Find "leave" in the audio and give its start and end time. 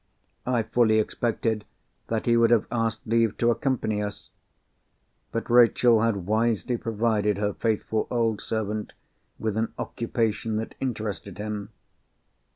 3.05-3.37